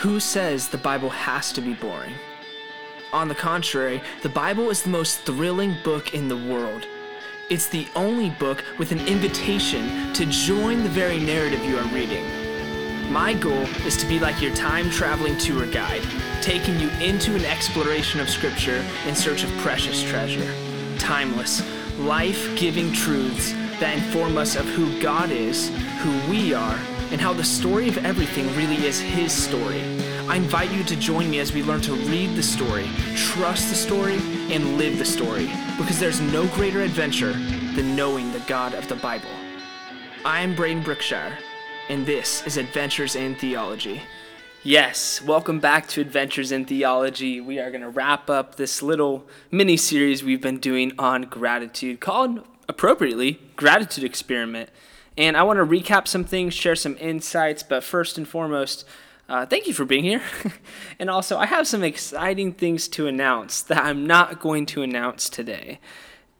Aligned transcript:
Who 0.00 0.18
says 0.18 0.68
the 0.68 0.78
Bible 0.78 1.10
has 1.10 1.52
to 1.52 1.60
be 1.60 1.74
boring? 1.74 2.14
On 3.12 3.28
the 3.28 3.34
contrary, 3.34 4.00
the 4.22 4.30
Bible 4.30 4.70
is 4.70 4.82
the 4.82 4.88
most 4.88 5.20
thrilling 5.26 5.76
book 5.84 6.14
in 6.14 6.26
the 6.26 6.38
world. 6.38 6.86
It's 7.50 7.68
the 7.68 7.86
only 7.94 8.30
book 8.30 8.64
with 8.78 8.92
an 8.92 9.06
invitation 9.06 10.10
to 10.14 10.24
join 10.24 10.84
the 10.84 10.88
very 10.88 11.20
narrative 11.20 11.62
you 11.66 11.76
are 11.76 11.86
reading. 11.88 12.24
My 13.12 13.34
goal 13.34 13.66
is 13.84 13.98
to 13.98 14.06
be 14.06 14.18
like 14.18 14.40
your 14.40 14.54
time 14.54 14.88
traveling 14.88 15.36
tour 15.36 15.66
guide, 15.66 16.06
taking 16.40 16.80
you 16.80 16.88
into 16.92 17.34
an 17.34 17.44
exploration 17.44 18.20
of 18.20 18.30
Scripture 18.30 18.82
in 19.06 19.14
search 19.14 19.44
of 19.44 19.50
precious 19.58 20.02
treasure. 20.02 20.50
Timeless, 20.98 21.62
life 21.98 22.58
giving 22.58 22.90
truths 22.90 23.52
that 23.80 23.98
inform 23.98 24.38
us 24.38 24.56
of 24.56 24.64
who 24.64 24.98
God 25.02 25.30
is, 25.30 25.68
who 25.98 26.30
we 26.30 26.54
are, 26.54 26.78
and 27.10 27.20
how 27.20 27.32
the 27.32 27.44
story 27.44 27.88
of 27.88 27.98
everything 27.98 28.46
really 28.56 28.86
is 28.86 29.00
His 29.00 29.32
story. 29.32 29.82
I 30.28 30.36
invite 30.36 30.70
you 30.70 30.84
to 30.84 30.96
join 30.96 31.28
me 31.28 31.40
as 31.40 31.52
we 31.52 31.62
learn 31.62 31.80
to 31.82 31.94
read 31.94 32.36
the 32.36 32.42
story, 32.42 32.88
trust 33.16 33.68
the 33.68 33.74
story, 33.74 34.14
and 34.50 34.78
live 34.78 34.98
the 34.98 35.04
story, 35.04 35.50
because 35.76 35.98
there's 35.98 36.20
no 36.20 36.46
greater 36.48 36.82
adventure 36.82 37.32
than 37.32 37.96
knowing 37.96 38.32
the 38.32 38.40
God 38.40 38.74
of 38.74 38.86
the 38.88 38.94
Bible. 38.96 39.30
I'm 40.24 40.54
Braden 40.54 40.84
Brookshire, 40.84 41.36
and 41.88 42.06
this 42.06 42.46
is 42.46 42.56
Adventures 42.56 43.16
in 43.16 43.34
Theology. 43.34 44.02
Yes, 44.62 45.22
welcome 45.22 45.58
back 45.58 45.88
to 45.88 46.00
Adventures 46.00 46.52
in 46.52 46.66
Theology. 46.66 47.40
We 47.40 47.58
are 47.58 47.70
going 47.70 47.80
to 47.80 47.88
wrap 47.88 48.30
up 48.30 48.54
this 48.54 48.82
little 48.82 49.26
mini 49.50 49.76
series 49.76 50.22
we've 50.22 50.42
been 50.42 50.58
doing 50.58 50.92
on 50.98 51.22
gratitude 51.22 51.98
called 51.98 52.44
appropriately 52.68 53.40
Gratitude 53.56 54.04
Experiment. 54.04 54.68
And 55.16 55.36
I 55.36 55.42
want 55.42 55.58
to 55.58 55.66
recap 55.66 56.06
some 56.08 56.24
things, 56.24 56.54
share 56.54 56.76
some 56.76 56.96
insights, 56.98 57.62
but 57.62 57.84
first 57.84 58.16
and 58.16 58.26
foremost, 58.26 58.86
uh, 59.28 59.46
thank 59.46 59.66
you 59.66 59.74
for 59.74 59.84
being 59.84 60.04
here. 60.04 60.22
and 60.98 61.10
also, 61.10 61.38
I 61.38 61.46
have 61.46 61.66
some 61.66 61.84
exciting 61.84 62.52
things 62.52 62.88
to 62.88 63.06
announce 63.06 63.62
that 63.62 63.84
I'm 63.84 64.06
not 64.06 64.40
going 64.40 64.66
to 64.66 64.82
announce 64.82 65.28
today. 65.28 65.78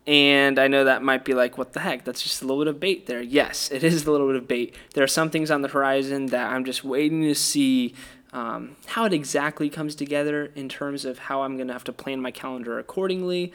And 0.07 0.59
I 0.59 0.67
know 0.67 0.85
that 0.85 1.03
might 1.03 1.25
be 1.25 1.35
like, 1.35 1.59
what 1.59 1.73
the 1.73 1.81
heck? 1.81 2.05
That's 2.05 2.23
just 2.23 2.43
a 2.43 2.47
little 2.47 2.65
bit 2.65 2.69
of 2.69 2.81
bait 2.81 3.07
there. 3.07 3.23
Yes, 3.23 3.71
it 3.71 3.85
is 3.85 4.07
a 4.07 4.11
little 4.11 4.27
bit 4.27 4.37
of 4.37 4.49
bait. 4.49 4.75
There 4.95 5.05
are 5.05 5.09
some 5.09 5.31
things 5.31 5.51
on 5.51 5.63
the 5.63 5.69
horizon 5.69 6.27
that 6.27 6.51
I'm 6.51 6.65
just 6.65 6.83
waiting 6.83 7.23
to 7.23 7.35
see 7.35 7.95
um, 8.33 8.77
how 8.87 9.05
it 9.05 9.13
exactly 9.13 9.69
comes 9.69 9.95
together 9.95 10.51
in 10.55 10.69
terms 10.69 11.05
of 11.05 11.19
how 11.19 11.43
I'm 11.43 11.57
going 11.57 11.67
to 11.69 11.73
have 11.73 11.85
to 11.85 11.93
plan 11.93 12.21
my 12.21 12.31
calendar 12.31 12.79
accordingly 12.79 13.53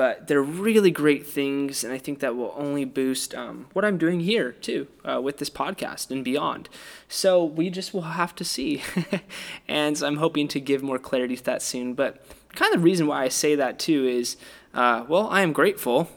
but 0.00 0.28
they're 0.28 0.40
really 0.40 0.90
great 0.90 1.26
things, 1.26 1.84
and 1.84 1.92
I 1.92 1.98
think 1.98 2.20
that 2.20 2.34
will 2.34 2.54
only 2.56 2.86
boost 2.86 3.34
um, 3.34 3.66
what 3.74 3.84
I'm 3.84 3.98
doing 3.98 4.20
here 4.20 4.52
too 4.52 4.86
uh, 5.04 5.20
with 5.20 5.36
this 5.36 5.50
podcast 5.50 6.10
and 6.10 6.24
beyond. 6.24 6.70
So 7.06 7.44
we 7.44 7.68
just 7.68 7.92
will 7.92 8.16
have 8.16 8.34
to 8.36 8.42
see, 8.42 8.82
and 9.68 10.02
I'm 10.02 10.16
hoping 10.16 10.48
to 10.48 10.58
give 10.58 10.82
more 10.82 10.98
clarity 10.98 11.36
to 11.36 11.44
that 11.44 11.60
soon. 11.60 11.92
But 11.92 12.24
kind 12.54 12.74
of 12.74 12.80
the 12.80 12.82
reason 12.82 13.08
why 13.08 13.24
I 13.24 13.28
say 13.28 13.54
that 13.56 13.78
too 13.78 14.06
is, 14.06 14.38
uh, 14.72 15.04
well, 15.06 15.28
I 15.28 15.42
am 15.42 15.52
grateful, 15.52 16.08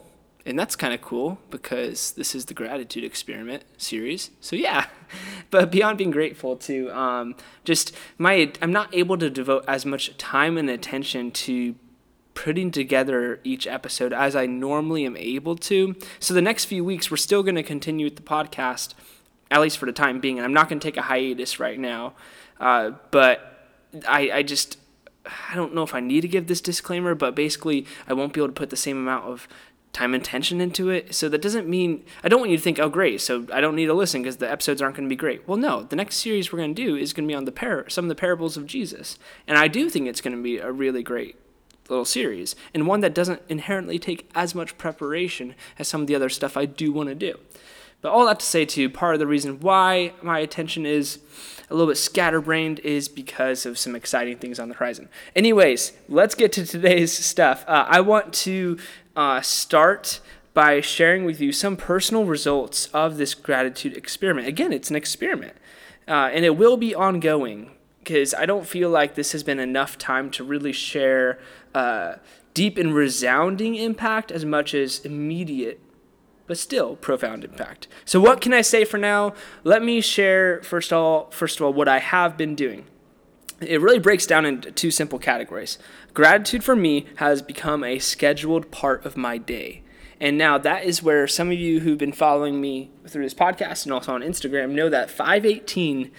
and 0.46 0.58
that's 0.58 0.78
kind 0.78 0.94
of 0.94 1.02
cool 1.02 1.40
because 1.50 2.14
this 2.14 2.34
is 2.34 2.46
the 2.46 2.54
gratitude 2.54 3.04
experiment 3.04 3.64
series. 3.78 4.32
So 4.40 4.56
yeah, 4.56 4.86
but 5.50 5.72
beyond 5.72 5.98
being 5.98 6.12
grateful 6.12 6.56
to 6.56 6.90
um, 6.98 7.36
just 7.66 7.94
my, 8.18 8.50
I'm 8.62 8.72
not 8.72 8.96
able 8.96 9.18
to 9.18 9.30
devote 9.30 9.66
as 9.68 9.86
much 9.86 10.18
time 10.18 10.58
and 10.58 10.70
attention 10.70 11.32
to 11.32 11.76
putting 12.34 12.72
together 12.72 13.40
each 13.44 13.68
episode 13.68 14.14
as 14.14 14.36
I 14.36 14.46
normally 14.46 15.06
am 15.06 15.18
able 15.18 15.56
to. 15.58 15.96
So 16.20 16.34
the 16.34 16.42
next 16.42 16.66
few 16.66 16.84
weeks, 16.84 17.12
we're 17.12 17.18
still 17.18 17.44
going 17.44 17.56
to 17.56 17.64
continue 17.64 18.06
with 18.06 18.16
the 18.16 18.22
podcast, 18.22 18.94
at 19.52 19.62
least 19.62 19.78
for 19.78 19.86
the 19.86 19.92
time 19.92 20.20
being. 20.20 20.38
And 20.38 20.46
I'm 20.46 20.54
not 20.54 20.70
going 20.70 20.80
to 20.80 20.88
take 20.88 20.98
a 20.98 21.04
hiatus 21.04 21.60
right 21.60 21.80
now, 21.80 22.14
uh, 22.60 22.92
but 23.12 23.70
I, 24.08 24.32
I 24.32 24.44
just 24.44 24.78
I 25.26 25.56
don't 25.56 25.74
know 25.74 25.84
if 25.84 25.96
I 25.96 26.00
need 26.00 26.22
to 26.22 26.28
give 26.28 26.48
this 26.48 26.62
disclaimer, 26.62 27.16
but 27.16 27.36
basically, 27.36 27.86
I 28.08 28.14
won't 28.14 28.34
be 28.34 28.42
able 28.42 28.50
to 28.50 28.54
put 28.54 28.70
the 28.70 28.76
same 28.76 28.98
amount 28.98 29.26
of 29.26 29.48
time 29.94 30.14
and 30.14 30.24
attention 30.24 30.60
into 30.60 30.90
it. 30.90 31.14
So 31.14 31.30
that 31.30 31.42
doesn't 31.42 31.68
mean 31.68 32.04
I 32.24 32.28
don't 32.28 32.40
want 32.40 32.52
you 32.52 32.58
to 32.58 32.64
think, 32.64 32.80
oh, 32.80 32.90
great, 32.90 33.22
so 33.22 33.46
I 33.54 33.62
don't 33.62 33.76
need 33.76 33.86
to 33.86 33.94
listen 33.94 34.24
because 34.24 34.38
the 34.38 34.52
episodes 34.52 34.82
aren't 34.82 34.96
going 34.96 35.08
to 35.08 35.10
be 35.10 35.16
great. 35.16 35.48
Well, 35.48 35.58
no, 35.58 35.84
the 35.84 35.96
next 35.96 36.18
series 36.18 36.52
we're 36.52 36.60
going 36.60 36.74
to 36.74 36.84
do 36.84 36.96
is 36.96 37.14
going 37.14 37.28
to 37.28 37.32
be 37.32 37.36
on 37.36 37.46
the 37.46 37.52
par- 37.52 37.90
some 37.90 38.06
of 38.06 38.10
the 38.10 38.16
parables 38.16 38.58
of 38.58 38.66
Jesus, 38.66 39.18
and 39.48 39.58
I 39.58 39.68
do 39.68 39.90
think 39.90 40.08
it's 40.08 40.22
going 40.22 40.36
to 40.36 40.44
be 40.44 40.58
a 40.58 40.72
really 40.72 41.04
great 41.04 41.38
little 41.90 42.06
series, 42.06 42.56
and 42.74 42.88
one 42.88 43.02
that 43.02 43.14
doesn't 43.14 43.42
inherently 43.50 44.00
take 44.00 44.30
as 44.36 44.56
much 44.56 44.78
preparation 44.78 45.56
as 45.78 45.88
some 45.88 46.02
of 46.02 46.08
the 46.08 46.16
other 46.16 46.30
stuff 46.30 46.56
I 46.58 46.66
do 46.66 46.92
want 46.92 47.10
to 47.10 47.16
do. 47.16 47.40
But 48.02 48.12
all 48.12 48.26
that 48.26 48.42
to 48.42 48.46
say, 48.46 48.66
too, 48.66 48.90
part 48.90 49.16
of 49.16 49.20
the 49.20 49.28
reason 49.28 49.62
why 49.62 50.14
my 50.22 50.40
attention 50.40 50.86
is 50.86 51.20
a 51.70 51.74
little 51.74 51.90
bit 51.90 51.98
scatterbrained 51.98 52.80
is 52.80 53.08
because 53.08 53.66
of 53.66 53.78
some 53.78 53.96
exciting 53.96 54.38
things 54.38 54.60
on 54.60 54.68
the 54.68 54.76
horizon. 54.76 55.08
Anyways, 55.36 55.94
let's 56.10 56.36
get 56.36 56.52
to 56.54 56.66
today's 56.66 57.14
stuff. 57.14 57.64
Uh, 57.66 57.86
I 57.88 58.02
want 58.02 58.34
to 58.34 58.78
uh, 59.16 59.40
start 59.40 60.20
by 60.54 60.82
sharing 60.82 61.24
with 61.24 61.40
you 61.40 61.52
some 61.52 61.78
personal 61.78 62.26
results 62.26 62.88
of 62.88 63.18
this 63.18 63.34
gratitude 63.34 63.96
experiment. 63.96 64.48
Again, 64.48 64.74
it's 64.74 64.90
an 64.90 64.96
experiment, 64.96 65.56
uh, 66.08 66.30
and 66.34 66.44
it 66.44 66.58
will 66.58 66.78
be 66.78 66.94
ongoing 66.94 67.72
because 68.00 68.34
I 68.34 68.46
don't 68.46 68.68
feel 68.68 68.90
like 68.90 69.16
this 69.16 69.32
has 69.32 69.44
been 69.44 69.60
enough 69.60 69.98
time 69.98 70.30
to 70.32 70.44
really 70.44 70.74
share 70.74 71.40
uh, 71.74 72.16
deep 72.54 72.78
and 72.78 72.94
resounding 72.94 73.76
impact 73.76 74.32
as 74.32 74.46
much 74.46 74.74
as 74.74 75.00
immediate 75.00 75.80
but 76.46 76.58
still 76.58 76.96
profound 76.98 77.44
impact. 77.44 77.88
So 78.06 78.20
what 78.20 78.42
can 78.42 78.54
I 78.54 78.62
say 78.62 78.84
for 78.86 78.98
now? 78.98 79.34
Let 79.64 79.82
me 79.82 80.02
share 80.02 80.62
first 80.62 80.92
of 80.92 80.98
all 80.98 81.30
first 81.32 81.60
of 81.60 81.66
all 81.66 81.74
what 81.74 81.88
I 81.88 82.00
have 82.00 82.38
been 82.38 82.56
doing. 82.56 82.86
It 83.62 83.80
really 83.80 84.00
breaks 84.00 84.26
down 84.26 84.46
into 84.46 84.72
two 84.72 84.92
simple 84.92 85.20
categories. 85.20 85.78
Gratitude 86.14 86.64
for 86.64 86.76
me 86.76 87.06
has 87.16 87.42
become 87.42 87.84
a 87.84 88.00
scheduled 88.00 88.72
part 88.72 89.06
of 89.06 89.16
my 89.16 89.38
day. 89.38 89.84
And 90.20 90.38
now 90.38 90.58
that 90.58 90.84
is 90.84 91.02
where 91.02 91.28
some 91.28 91.50
of 91.50 91.58
you 91.58 91.80
who've 91.80 91.98
been 91.98 92.14
following 92.14 92.60
me 92.60 92.92
through 93.08 93.24
this 93.24 93.34
podcast 93.34 93.86
and 93.86 93.94
also 93.94 94.14
on 94.14 94.22
Instagram 94.22 94.72
know 94.72 94.90
that 94.90 95.10
518 95.10 96.12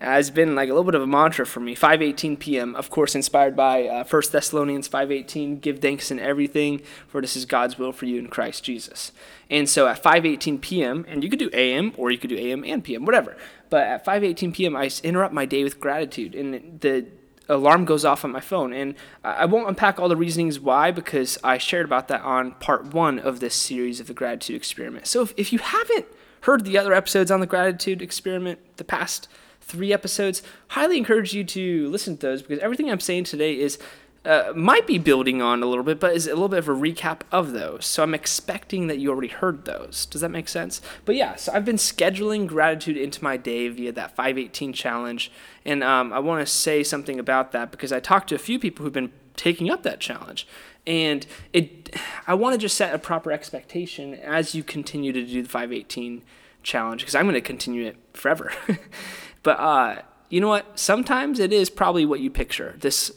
has 0.00 0.30
been 0.30 0.54
like 0.54 0.68
a 0.68 0.72
little 0.72 0.84
bit 0.84 0.94
of 0.94 1.02
a 1.02 1.06
mantra 1.06 1.44
for 1.44 1.60
me. 1.60 1.74
5.18 1.74 2.38
p.m 2.38 2.74
of 2.76 2.90
course 2.90 3.14
inspired 3.14 3.56
by 3.56 3.86
uh, 3.86 4.04
1 4.04 4.22
thessalonians 4.30 4.88
5.18 4.88 5.60
give 5.60 5.80
thanks 5.80 6.10
in 6.10 6.18
everything 6.18 6.80
for 7.08 7.20
this 7.20 7.36
is 7.36 7.44
god's 7.44 7.78
will 7.78 7.92
for 7.92 8.06
you 8.06 8.18
in 8.18 8.28
christ 8.28 8.64
jesus. 8.64 9.12
And 9.50 9.68
so 9.68 9.88
at 9.88 10.02
5.18 10.02 10.60
p.m 10.60 11.04
and 11.08 11.24
you 11.24 11.30
could 11.30 11.38
do 11.38 11.50
am 11.52 11.92
or 11.96 12.10
you 12.10 12.18
could 12.18 12.30
do 12.30 12.36
am 12.36 12.64
and 12.64 12.82
pm 12.84 13.04
whatever 13.04 13.36
but 13.70 13.86
at 13.86 14.04
5.18 14.04 14.54
p.m 14.54 14.76
i 14.76 14.90
interrupt 15.02 15.34
my 15.34 15.44
day 15.44 15.64
with 15.64 15.80
gratitude 15.80 16.34
and 16.34 16.80
the 16.80 17.06
alarm 17.48 17.86
goes 17.86 18.04
off 18.04 18.24
on 18.24 18.30
my 18.30 18.40
phone 18.40 18.74
and 18.74 18.94
i 19.24 19.46
won't 19.46 19.68
unpack 19.68 19.98
all 19.98 20.08
the 20.08 20.16
reasonings 20.16 20.60
why 20.60 20.90
because 20.90 21.38
i 21.42 21.56
shared 21.56 21.86
about 21.86 22.08
that 22.08 22.20
on 22.20 22.52
part 22.52 22.92
one 22.92 23.18
of 23.18 23.40
this 23.40 23.54
series 23.54 24.00
of 24.00 24.06
the 24.06 24.14
gratitude 24.14 24.54
experiment. 24.54 25.06
So 25.06 25.22
if, 25.22 25.34
if 25.36 25.52
you 25.52 25.58
haven't 25.58 26.06
heard 26.42 26.64
the 26.64 26.78
other 26.78 26.92
episodes 26.94 27.30
on 27.30 27.40
the 27.40 27.46
gratitude 27.46 28.02
experiment 28.02 28.60
the 28.76 28.84
past 28.84 29.28
three 29.68 29.92
episodes. 29.92 30.42
Highly 30.68 30.96
encourage 30.96 31.34
you 31.34 31.44
to 31.44 31.88
listen 31.90 32.16
to 32.16 32.26
those 32.26 32.42
because 32.42 32.58
everything 32.58 32.90
I'm 32.90 33.00
saying 33.00 33.24
today 33.24 33.58
is 33.58 33.78
uh, 34.24 34.52
might 34.54 34.86
be 34.86 34.98
building 34.98 35.40
on 35.40 35.62
a 35.62 35.66
little 35.66 35.84
bit, 35.84 36.00
but 36.00 36.14
is 36.14 36.26
a 36.26 36.30
little 36.30 36.48
bit 36.48 36.58
of 36.58 36.68
a 36.68 36.74
recap 36.74 37.20
of 37.30 37.52
those. 37.52 37.86
So 37.86 38.02
I'm 38.02 38.14
expecting 38.14 38.86
that 38.88 38.98
you 38.98 39.10
already 39.10 39.28
heard 39.28 39.64
those. 39.64 40.06
Does 40.06 40.20
that 40.20 40.30
make 40.30 40.48
sense? 40.48 40.82
But 41.04 41.14
yeah, 41.14 41.36
so 41.36 41.52
I've 41.52 41.64
been 41.64 41.76
scheduling 41.76 42.46
gratitude 42.46 42.96
into 42.96 43.22
my 43.22 43.36
day 43.36 43.68
via 43.68 43.92
that 43.92 44.16
518 44.16 44.72
challenge, 44.72 45.30
and 45.64 45.84
um, 45.84 46.12
I 46.12 46.18
want 46.18 46.46
to 46.46 46.52
say 46.52 46.82
something 46.82 47.18
about 47.18 47.52
that 47.52 47.70
because 47.70 47.92
I 47.92 48.00
talked 48.00 48.28
to 48.30 48.34
a 48.34 48.38
few 48.38 48.58
people 48.58 48.84
who've 48.84 48.92
been 48.92 49.12
taking 49.36 49.70
up 49.70 49.82
that 49.84 50.00
challenge, 50.00 50.46
and 50.86 51.26
it. 51.52 51.94
I 52.26 52.34
want 52.34 52.54
to 52.54 52.58
just 52.58 52.76
set 52.76 52.94
a 52.94 52.98
proper 52.98 53.32
expectation 53.32 54.14
as 54.14 54.54
you 54.54 54.62
continue 54.62 55.12
to 55.12 55.24
do 55.24 55.42
the 55.42 55.48
518 55.48 56.22
challenge 56.62 57.00
because 57.00 57.14
I'm 57.14 57.24
going 57.24 57.34
to 57.34 57.40
continue 57.40 57.86
it 57.86 57.96
forever. 58.12 58.52
But 59.42 59.60
uh, 59.60 60.02
you 60.28 60.40
know 60.40 60.48
what? 60.48 60.78
Sometimes 60.78 61.38
it 61.38 61.52
is 61.52 61.70
probably 61.70 62.04
what 62.04 62.20
you 62.20 62.30
picture. 62.30 62.74
This 62.78 63.12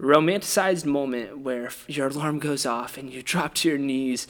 romanticized 0.00 0.84
moment 0.84 1.38
where 1.38 1.70
your 1.86 2.08
alarm 2.08 2.38
goes 2.38 2.66
off 2.66 2.98
and 2.98 3.10
you 3.10 3.22
drop 3.22 3.54
to 3.54 3.68
your 3.68 3.78
knees 3.78 4.26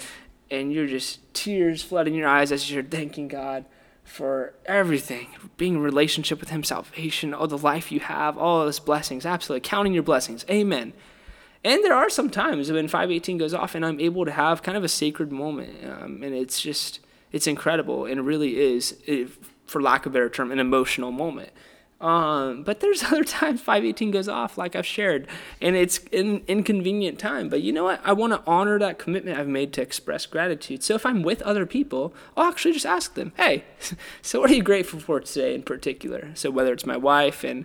and 0.50 0.73
you're 0.73 0.87
just 0.87 1.21
tears 1.33 1.83
flooding 1.83 2.15
your 2.15 2.29
eyes 2.29 2.53
as 2.53 2.71
you're 2.71 2.83
thanking 2.83 3.29
God 3.29 3.65
for 4.05 4.55
everything, 4.67 5.29
being 5.56 5.75
in 5.77 5.83
relationship 5.83 6.41
with 6.41 6.50
Him, 6.50 6.65
salvation, 6.65 7.33
all 7.33 7.47
the 7.47 7.56
life 7.56 7.91
you 7.91 8.00
have, 8.00 8.37
all 8.37 8.65
those 8.65 8.81
blessings, 8.81 9.25
absolutely 9.25 9.67
counting 9.67 9.94
your 9.94 10.03
blessings. 10.03 10.44
Amen. 10.50 10.93
And 11.65 11.83
there 11.85 11.94
are 11.94 12.11
some 12.11 12.29
times 12.29 12.71
when 12.71 12.89
518 12.89 13.39
goes 13.39 13.55
off 13.55 13.75
and 13.75 13.87
I'm 13.87 14.00
able 14.00 14.25
to 14.25 14.33
have 14.33 14.62
kind 14.62 14.77
of 14.77 14.85
a 14.85 14.89
sacred 14.89 15.31
moment, 15.31 15.85
um, 15.85 16.23
and 16.23 16.35
it's 16.35 16.61
just 16.61 17.00
it's 17.31 17.47
incredible, 17.47 18.05
and 18.05 18.19
it 18.19 18.23
really 18.23 18.61
is. 18.61 18.97
It, 19.06 19.31
for 19.73 19.83
lack 19.83 20.07
of 20.07 20.13
a 20.13 20.15
better 20.15 20.31
term, 20.31 20.53
an 20.53 20.59
emotional 20.59 21.11
moment. 21.11 21.51
Um, 22.03 22.65
but 22.65 22.81
there's 22.81 23.03
other 23.05 23.25
times 23.25 23.61
518 23.61 24.11
goes 24.11 24.29
off, 24.29 24.59
like 24.59 24.75
I've 24.75 24.85
shared, 24.85 25.29
and 25.61 25.77
it's 25.77 26.01
an 26.13 26.43
inconvenient 26.49 27.19
time. 27.19 27.49
But 27.49 27.63
you 27.63 27.73
know 27.73 27.85
what? 27.85 28.01
I 28.05 28.13
want 28.13 28.33
to 28.33 28.43
honor 28.47 28.79
that 28.81 28.99
commitment 28.99 29.39
I've 29.39 29.49
made 29.49 29.73
to 29.75 29.83
express 29.83 30.27
gratitude. 30.27 30.83
So 30.83 30.95
if 30.95 31.07
I'm 31.07 31.23
with 31.23 31.41
other 31.43 31.65
people, 31.65 32.13
I'll 32.37 32.49
actually 32.49 32.73
just 32.73 32.87
ask 32.87 33.15
them, 33.15 33.33
hey, 33.37 33.65
so 34.23 34.41
what 34.41 34.51
are 34.51 34.55
you 34.55 34.63
grateful 34.63 34.99
for 35.01 35.21
today 35.21 35.55
in 35.55 35.63
particular? 35.63 36.33
So 36.35 36.51
whether 36.51 36.73
it's 36.73 36.87
my 36.87 36.97
wife 36.97 37.45
and 37.45 37.65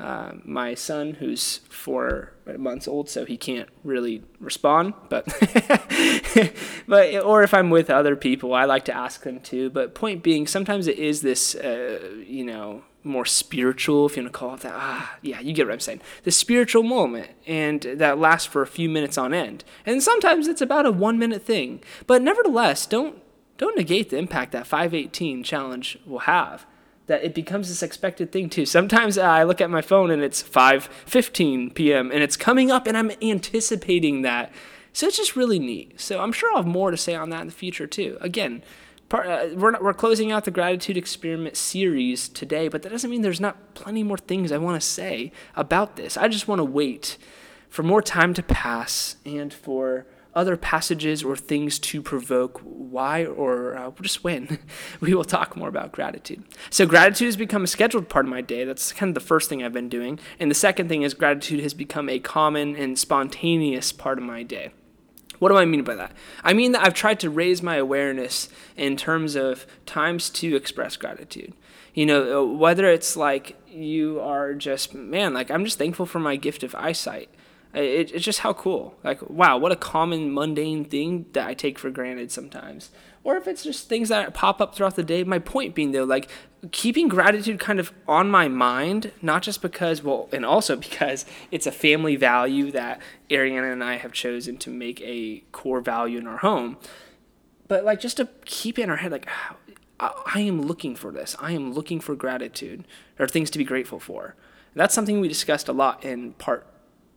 uh, 0.00 0.32
my 0.44 0.74
son, 0.74 1.14
who's 1.14 1.58
four 1.68 2.32
months 2.56 2.88
old, 2.88 3.08
so 3.08 3.26
he 3.26 3.36
can't 3.36 3.68
really 3.84 4.22
respond. 4.40 4.94
But, 5.10 5.26
but 6.88 7.14
or 7.22 7.42
if 7.42 7.52
I'm 7.52 7.68
with 7.68 7.90
other 7.90 8.16
people, 8.16 8.54
I 8.54 8.64
like 8.64 8.86
to 8.86 8.96
ask 8.96 9.22
them 9.22 9.40
too. 9.40 9.68
But 9.68 9.94
point 9.94 10.22
being, 10.22 10.46
sometimes 10.46 10.86
it 10.86 10.98
is 10.98 11.20
this, 11.20 11.54
uh, 11.54 12.14
you 12.26 12.44
know, 12.44 12.82
more 13.04 13.26
spiritual, 13.26 14.06
if 14.06 14.16
you 14.16 14.22
want 14.22 14.32
to 14.32 14.38
call 14.38 14.54
it 14.54 14.60
that. 14.60 14.72
Ah, 14.74 15.18
yeah, 15.20 15.40
you 15.40 15.52
get 15.52 15.66
what 15.66 15.72
I'm 15.74 15.80
saying. 15.80 16.00
The 16.24 16.30
spiritual 16.30 16.82
moment, 16.82 17.30
and 17.46 17.82
that 17.82 18.18
lasts 18.18 18.46
for 18.46 18.62
a 18.62 18.66
few 18.66 18.88
minutes 18.88 19.18
on 19.18 19.34
end. 19.34 19.64
And 19.84 20.02
sometimes 20.02 20.48
it's 20.48 20.62
about 20.62 20.86
a 20.86 20.92
one 20.92 21.18
minute 21.18 21.42
thing. 21.42 21.82
But 22.06 22.22
nevertheless, 22.22 22.86
don't 22.86 23.22
don't 23.58 23.76
negate 23.76 24.08
the 24.08 24.16
impact 24.16 24.52
that 24.52 24.66
518 24.66 25.42
challenge 25.42 25.98
will 26.06 26.20
have 26.20 26.64
that 27.10 27.24
it 27.24 27.34
becomes 27.34 27.68
this 27.68 27.82
expected 27.82 28.30
thing 28.30 28.48
too. 28.48 28.64
Sometimes 28.64 29.18
I 29.18 29.42
look 29.42 29.60
at 29.60 29.68
my 29.68 29.82
phone 29.82 30.12
and 30.12 30.22
it's 30.22 30.40
5:15 30.44 31.74
p.m. 31.74 32.12
and 32.12 32.22
it's 32.22 32.36
coming 32.36 32.70
up 32.70 32.86
and 32.86 32.96
I'm 32.96 33.10
anticipating 33.20 34.22
that. 34.22 34.52
So 34.92 35.08
it's 35.08 35.16
just 35.16 35.34
really 35.34 35.58
neat. 35.58 36.00
So 36.00 36.20
I'm 36.20 36.30
sure 36.30 36.50
I'll 36.52 36.62
have 36.62 36.66
more 36.66 36.92
to 36.92 36.96
say 36.96 37.16
on 37.16 37.30
that 37.30 37.40
in 37.40 37.48
the 37.48 37.52
future 37.52 37.88
too. 37.88 38.16
Again, 38.20 38.62
part, 39.08 39.26
uh, 39.26 39.48
we're 39.56 39.72
not, 39.72 39.82
we're 39.82 39.92
closing 39.92 40.30
out 40.30 40.44
the 40.44 40.52
gratitude 40.52 40.96
experiment 40.96 41.56
series 41.56 42.28
today, 42.28 42.68
but 42.68 42.82
that 42.82 42.90
doesn't 42.90 43.10
mean 43.10 43.22
there's 43.22 43.40
not 43.40 43.74
plenty 43.74 44.04
more 44.04 44.16
things 44.16 44.52
I 44.52 44.58
want 44.58 44.80
to 44.80 44.86
say 44.86 45.32
about 45.56 45.96
this. 45.96 46.16
I 46.16 46.28
just 46.28 46.46
want 46.46 46.60
to 46.60 46.64
wait 46.64 47.18
for 47.68 47.82
more 47.82 48.02
time 48.02 48.34
to 48.34 48.42
pass 48.42 49.16
and 49.26 49.52
for 49.52 50.06
other 50.34 50.56
passages 50.56 51.22
or 51.22 51.36
things 51.36 51.78
to 51.78 52.00
provoke 52.00 52.60
why 52.62 53.24
or 53.24 53.76
uh, 53.76 53.90
just 54.00 54.22
when 54.22 54.58
we 55.00 55.14
will 55.14 55.24
talk 55.24 55.56
more 55.56 55.68
about 55.68 55.92
gratitude. 55.92 56.42
So, 56.70 56.86
gratitude 56.86 57.26
has 57.26 57.36
become 57.36 57.64
a 57.64 57.68
scheduled 57.68 58.08
part 58.08 58.26
of 58.26 58.30
my 58.30 58.40
day. 58.40 58.64
That's 58.64 58.92
kind 58.92 59.10
of 59.10 59.14
the 59.14 59.26
first 59.26 59.48
thing 59.48 59.62
I've 59.62 59.72
been 59.72 59.88
doing. 59.88 60.18
And 60.38 60.50
the 60.50 60.54
second 60.54 60.88
thing 60.88 61.02
is, 61.02 61.14
gratitude 61.14 61.60
has 61.60 61.74
become 61.74 62.08
a 62.08 62.18
common 62.18 62.76
and 62.76 62.98
spontaneous 62.98 63.92
part 63.92 64.18
of 64.18 64.24
my 64.24 64.42
day. 64.42 64.70
What 65.40 65.48
do 65.48 65.56
I 65.56 65.64
mean 65.64 65.82
by 65.84 65.94
that? 65.94 66.12
I 66.44 66.52
mean 66.52 66.72
that 66.72 66.84
I've 66.84 66.94
tried 66.94 67.18
to 67.20 67.30
raise 67.30 67.62
my 67.62 67.76
awareness 67.76 68.50
in 68.76 68.96
terms 68.96 69.36
of 69.36 69.66
times 69.86 70.28
to 70.30 70.54
express 70.54 70.96
gratitude. 70.96 71.54
You 71.94 72.06
know, 72.06 72.44
whether 72.44 72.86
it's 72.86 73.16
like 73.16 73.56
you 73.66 74.20
are 74.20 74.54
just, 74.54 74.94
man, 74.94 75.32
like 75.32 75.50
I'm 75.50 75.64
just 75.64 75.78
thankful 75.78 76.04
for 76.06 76.18
my 76.18 76.36
gift 76.36 76.62
of 76.62 76.74
eyesight 76.74 77.30
it, 77.74 78.12
it's 78.12 78.24
just 78.24 78.40
how 78.40 78.52
cool. 78.52 78.94
Like, 79.04 79.28
wow, 79.28 79.58
what 79.58 79.72
a 79.72 79.76
common, 79.76 80.32
mundane 80.32 80.84
thing 80.84 81.26
that 81.32 81.46
I 81.46 81.54
take 81.54 81.78
for 81.78 81.90
granted 81.90 82.32
sometimes. 82.32 82.90
Or 83.22 83.36
if 83.36 83.46
it's 83.46 83.62
just 83.62 83.88
things 83.88 84.08
that 84.08 84.34
pop 84.34 84.60
up 84.60 84.74
throughout 84.74 84.96
the 84.96 85.02
day. 85.02 85.24
My 85.24 85.38
point 85.38 85.74
being, 85.74 85.92
though, 85.92 86.04
like 86.04 86.28
keeping 86.72 87.08
gratitude 87.08 87.60
kind 87.60 87.78
of 87.78 87.92
on 88.08 88.30
my 88.30 88.48
mind, 88.48 89.12
not 89.22 89.42
just 89.42 89.62
because, 89.62 90.02
well, 90.02 90.28
and 90.32 90.44
also 90.44 90.76
because 90.88 91.26
it's 91.50 91.66
a 91.66 91.72
family 91.72 92.16
value 92.16 92.70
that 92.72 93.00
Ariana 93.28 93.72
and 93.72 93.84
I 93.84 93.96
have 93.96 94.12
chosen 94.12 94.56
to 94.58 94.70
make 94.70 95.00
a 95.02 95.44
core 95.52 95.80
value 95.80 96.18
in 96.18 96.26
our 96.26 96.38
home, 96.38 96.76
but 97.68 97.84
like 97.84 98.00
just 98.00 98.16
to 98.16 98.28
keep 98.44 98.78
in 98.78 98.90
our 98.90 98.96
head, 98.96 99.12
like, 99.12 99.28
I 100.00 100.40
am 100.40 100.62
looking 100.62 100.96
for 100.96 101.12
this. 101.12 101.36
I 101.40 101.52
am 101.52 101.74
looking 101.74 102.00
for 102.00 102.14
gratitude 102.14 102.86
or 103.18 103.28
things 103.28 103.50
to 103.50 103.58
be 103.58 103.64
grateful 103.64 104.00
for. 104.00 104.34
That's 104.74 104.94
something 104.94 105.20
we 105.20 105.28
discussed 105.28 105.68
a 105.68 105.72
lot 105.72 106.02
in 106.04 106.32
part 106.34 106.66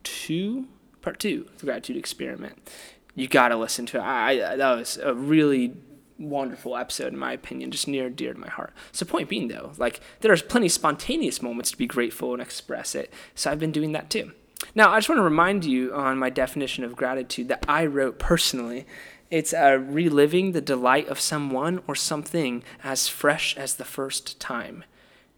two, 0.03 0.67
part 1.01 1.19
two, 1.19 1.47
the 1.57 1.65
gratitude 1.65 1.97
experiment. 1.97 2.69
You 3.15 3.27
got 3.27 3.50
to 3.50 3.57
listen 3.57 3.85
to 3.88 3.97
it. 3.97 4.03
I, 4.03 4.55
that 4.55 4.77
was 4.77 4.97
a 4.97 5.13
really 5.13 5.73
wonderful 6.17 6.77
episode 6.77 7.13
in 7.13 7.19
my 7.19 7.33
opinion, 7.33 7.71
just 7.71 7.88
near 7.88 8.07
and 8.07 8.15
dear 8.15 8.33
to 8.33 8.39
my 8.39 8.50
heart. 8.50 8.73
So 8.91 9.05
point 9.05 9.29
being 9.29 9.47
though, 9.47 9.73
like 9.77 10.00
there's 10.21 10.41
plenty 10.41 10.67
of 10.67 10.71
spontaneous 10.71 11.41
moments 11.41 11.71
to 11.71 11.77
be 11.77 11.88
grateful 11.88 12.33
and 12.33 12.41
express 12.41 12.95
it. 12.95 13.13
So 13.35 13.51
I've 13.51 13.59
been 13.59 13.71
doing 13.71 13.91
that 13.94 14.09
too. 14.09 14.31
Now 14.75 14.91
I 14.91 14.97
just 14.97 15.09
want 15.09 15.19
to 15.19 15.23
remind 15.23 15.65
you 15.65 15.94
on 15.94 16.17
my 16.17 16.29
definition 16.29 16.83
of 16.83 16.95
gratitude 16.95 17.47
that 17.50 17.65
I 17.67 17.85
wrote 17.85 18.19
personally. 18.19 18.85
It's 19.29 19.53
uh, 19.53 19.79
reliving 19.81 20.51
the 20.51 20.61
delight 20.61 21.07
of 21.07 21.19
someone 21.19 21.81
or 21.88 21.95
something 21.95 22.63
as 22.83 23.07
fresh 23.07 23.57
as 23.57 23.75
the 23.75 23.85
first 23.85 24.39
time. 24.39 24.83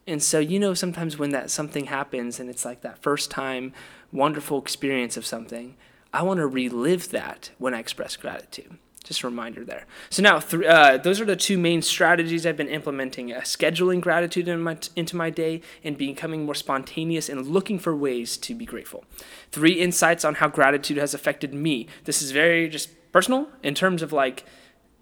And 0.07 0.21
so 0.21 0.37
you 0.37 0.59
know 0.59 0.73
sometimes 0.73 1.17
when 1.17 1.31
that 1.31 1.49
something 1.49 1.85
happens 1.85 2.39
and 2.39 2.49
it's 2.49 2.65
like 2.65 2.81
that 2.81 3.01
first 3.01 3.31
time 3.31 3.73
wonderful 4.15 4.59
experience 4.59 5.17
of 5.17 5.25
something, 5.25 5.75
I 6.13 6.23
want 6.23 6.39
to 6.39 6.47
relive 6.47 7.11
that 7.11 7.51
when 7.57 7.73
I 7.73 7.79
express 7.79 8.15
gratitude. 8.15 8.77
Just 9.03 9.21
a 9.21 9.27
reminder 9.27 9.63
there. 9.63 9.85
So 10.09 10.23
now, 10.23 10.39
th- 10.39 10.63
uh, 10.63 10.97
those 10.97 11.21
are 11.21 11.25
the 11.25 11.35
two 11.35 11.59
main 11.59 11.83
strategies 11.83 12.43
I've 12.43 12.57
been 12.57 12.67
implementing: 12.67 13.31
uh, 13.31 13.41
scheduling 13.41 14.01
gratitude 14.01 14.47
in 14.47 14.61
my, 14.61 14.77
into 14.95 15.15
my 15.15 15.29
day 15.29 15.61
and 15.83 15.95
becoming 15.95 16.45
more 16.45 16.55
spontaneous 16.55 17.29
and 17.29 17.45
looking 17.45 17.77
for 17.77 17.95
ways 17.95 18.35
to 18.37 18.55
be 18.55 18.65
grateful. 18.65 19.05
Three 19.51 19.73
insights 19.73 20.25
on 20.25 20.35
how 20.35 20.47
gratitude 20.47 20.97
has 20.97 21.13
affected 21.13 21.53
me. 21.53 21.87
This 22.05 22.23
is 22.23 22.31
very 22.31 22.67
just 22.67 22.89
personal 23.11 23.47
in 23.61 23.75
terms 23.75 24.01
of 24.01 24.11
like 24.11 24.43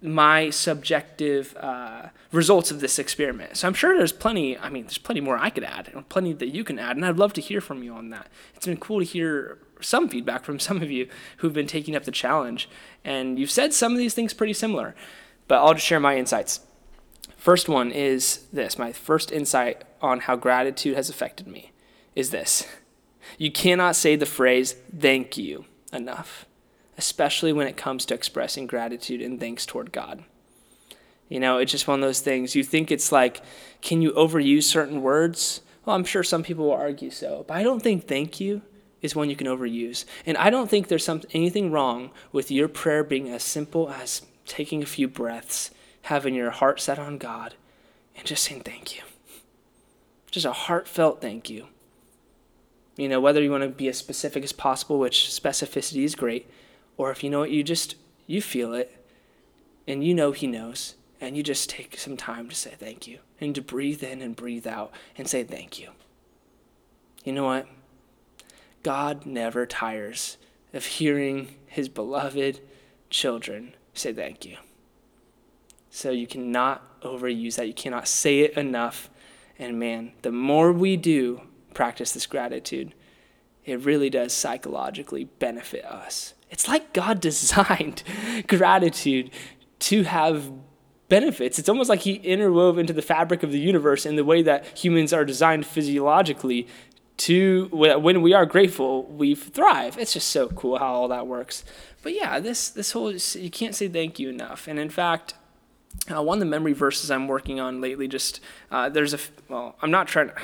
my 0.04 0.50
subjective 0.50 1.56
uh, 1.56 2.08
results 2.30 2.70
of 2.70 2.80
this 2.80 2.98
experiment. 2.98 3.56
So 3.56 3.66
I'm 3.66 3.72
sure 3.72 3.96
there's 3.96 4.12
plenty, 4.12 4.58
I 4.58 4.68
mean, 4.68 4.84
there's 4.84 4.98
plenty 4.98 5.22
more 5.22 5.38
I 5.38 5.48
could 5.48 5.64
add, 5.64 5.90
and 5.94 6.06
plenty 6.08 6.34
that 6.34 6.54
you 6.54 6.62
can 6.62 6.78
add, 6.78 6.96
and 6.96 7.06
I'd 7.06 7.16
love 7.16 7.32
to 7.34 7.40
hear 7.40 7.62
from 7.62 7.82
you 7.82 7.94
on 7.94 8.10
that. 8.10 8.28
It's 8.54 8.66
been 8.66 8.76
cool 8.76 8.98
to 8.98 9.04
hear 9.04 9.58
some 9.80 10.08
feedback 10.08 10.44
from 10.44 10.58
some 10.60 10.82
of 10.82 10.90
you 10.90 11.08
who've 11.38 11.54
been 11.54 11.66
taking 11.66 11.96
up 11.96 12.04
the 12.04 12.10
challenge, 12.10 12.68
and 13.02 13.38
you've 13.38 13.50
said 13.50 13.72
some 13.72 13.92
of 13.92 13.98
these 13.98 14.12
things 14.12 14.34
pretty 14.34 14.52
similar, 14.52 14.94
but 15.48 15.56
I'll 15.56 15.74
just 15.74 15.86
share 15.86 16.00
my 16.00 16.18
insights. 16.18 16.60
First 17.38 17.68
one 17.68 17.90
is 17.90 18.46
this 18.52 18.78
my 18.78 18.92
first 18.92 19.32
insight 19.32 19.84
on 20.02 20.20
how 20.20 20.36
gratitude 20.36 20.96
has 20.96 21.08
affected 21.08 21.46
me 21.46 21.72
is 22.14 22.30
this 22.30 22.66
you 23.38 23.50
cannot 23.50 23.96
say 23.96 24.16
the 24.16 24.26
phrase 24.26 24.76
thank 24.96 25.36
you 25.36 25.64
enough 25.92 26.46
especially 26.96 27.52
when 27.52 27.66
it 27.66 27.76
comes 27.76 28.06
to 28.06 28.14
expressing 28.14 28.66
gratitude 28.66 29.20
and 29.20 29.40
thanks 29.40 29.66
toward 29.66 29.92
God. 29.92 30.24
You 31.28 31.40
know, 31.40 31.58
it's 31.58 31.72
just 31.72 31.88
one 31.88 32.00
of 32.00 32.06
those 32.06 32.20
things. 32.20 32.54
You 32.54 32.62
think 32.62 32.90
it's 32.90 33.10
like, 33.10 33.40
can 33.80 34.02
you 34.02 34.12
overuse 34.12 34.64
certain 34.64 35.02
words? 35.02 35.62
Well, 35.84 35.96
I'm 35.96 36.04
sure 36.04 36.22
some 36.22 36.42
people 36.42 36.66
will 36.66 36.72
argue 36.72 37.10
so, 37.10 37.44
but 37.48 37.56
I 37.56 37.62
don't 37.62 37.80
think 37.80 38.06
thank 38.06 38.40
you 38.40 38.62
is 39.02 39.14
one 39.14 39.28
you 39.28 39.36
can 39.36 39.46
overuse. 39.46 40.04
And 40.24 40.36
I 40.38 40.48
don't 40.48 40.70
think 40.70 40.88
there's 40.88 41.04
some, 41.04 41.22
anything 41.32 41.70
wrong 41.70 42.10
with 42.32 42.50
your 42.50 42.68
prayer 42.68 43.04
being 43.04 43.28
as 43.30 43.42
simple 43.42 43.90
as 43.90 44.22
taking 44.46 44.82
a 44.82 44.86
few 44.86 45.08
breaths, 45.08 45.70
having 46.02 46.34
your 46.34 46.50
heart 46.50 46.80
set 46.80 46.98
on 46.98 47.18
God, 47.18 47.54
and 48.16 48.26
just 48.26 48.44
saying 48.44 48.62
thank 48.62 48.96
you. 48.96 49.02
Just 50.30 50.46
a 50.46 50.52
heartfelt 50.52 51.20
thank 51.20 51.50
you. 51.50 51.66
You 52.96 53.08
know, 53.08 53.20
whether 53.20 53.42
you 53.42 53.50
want 53.50 53.64
to 53.64 53.68
be 53.68 53.88
as 53.88 53.98
specific 53.98 54.42
as 54.44 54.52
possible, 54.52 54.98
which 54.98 55.28
specificity 55.28 56.04
is 56.04 56.14
great, 56.14 56.48
or 56.96 57.10
if 57.10 57.24
you 57.24 57.30
know 57.30 57.42
it, 57.42 57.50
you 57.50 57.62
just, 57.62 57.96
you 58.26 58.40
feel 58.40 58.74
it 58.74 59.04
and 59.86 60.04
you 60.04 60.14
know 60.14 60.32
He 60.32 60.46
knows, 60.46 60.94
and 61.20 61.36
you 61.36 61.42
just 61.42 61.70
take 61.70 61.98
some 61.98 62.16
time 62.16 62.48
to 62.48 62.54
say 62.54 62.74
thank 62.78 63.06
you 63.06 63.18
and 63.40 63.54
to 63.54 63.62
breathe 63.62 64.02
in 64.02 64.22
and 64.22 64.36
breathe 64.36 64.66
out 64.66 64.92
and 65.16 65.28
say 65.28 65.44
thank 65.44 65.78
you. 65.78 65.90
You 67.24 67.32
know 67.32 67.44
what? 67.44 67.66
God 68.82 69.24
never 69.24 69.66
tires 69.66 70.36
of 70.72 70.84
hearing 70.84 71.54
His 71.66 71.88
beloved 71.88 72.60
children 73.10 73.74
say 73.94 74.12
thank 74.12 74.44
you. 74.44 74.56
So 75.90 76.10
you 76.10 76.26
cannot 76.26 77.00
overuse 77.02 77.56
that. 77.56 77.68
You 77.68 77.74
cannot 77.74 78.08
say 78.08 78.40
it 78.40 78.54
enough. 78.54 79.08
And 79.58 79.78
man, 79.78 80.12
the 80.22 80.32
more 80.32 80.72
we 80.72 80.96
do 80.96 81.42
practice 81.72 82.12
this 82.12 82.26
gratitude, 82.26 82.94
it 83.64 83.80
really 83.80 84.10
does 84.10 84.32
psychologically 84.32 85.24
benefit 85.24 85.84
us. 85.84 86.34
It's 86.54 86.68
like 86.68 86.92
God 86.92 87.20
designed 87.30 88.02
gratitude 88.46 89.30
to 89.80 90.04
have 90.04 90.50
benefits. 91.08 91.58
It's 91.58 91.68
almost 91.68 91.90
like 91.90 92.00
He 92.00 92.20
interwove 92.20 92.78
into 92.78 92.92
the 92.92 93.02
fabric 93.02 93.42
of 93.42 93.50
the 93.52 93.58
universe 93.58 94.06
in 94.06 94.16
the 94.16 94.24
way 94.24 94.40
that 94.42 94.78
humans 94.78 95.12
are 95.12 95.24
designed 95.24 95.66
physiologically 95.66 96.66
to 97.16 97.68
when 97.72 98.22
we 98.22 98.32
are 98.32 98.46
grateful 98.46 99.04
we 99.04 99.34
thrive. 99.34 99.98
It's 99.98 100.12
just 100.14 100.28
so 100.28 100.48
cool 100.48 100.78
how 100.78 100.94
all 100.94 101.08
that 101.08 101.26
works. 101.26 101.64
But 102.02 102.14
yeah 102.14 102.40
this 102.40 102.70
this 102.70 102.92
whole 102.92 103.12
you 103.12 103.50
can't 103.50 103.74
say 103.74 103.88
thank 103.88 104.18
you 104.18 104.30
enough. 104.30 104.66
And 104.66 104.78
in 104.78 104.90
fact 104.90 105.34
uh, 106.14 106.22
one 106.22 106.36
of 106.36 106.40
the 106.40 106.46
memory 106.46 106.72
verses 106.72 107.10
i'm 107.10 107.28
working 107.28 107.60
on 107.60 107.80
lately 107.80 108.08
just 108.08 108.40
uh, 108.70 108.88
there's 108.88 109.14
a 109.14 109.18
well 109.48 109.76
i'm 109.80 109.90
not 109.90 110.08
trying 110.08 110.28
to 110.28 110.34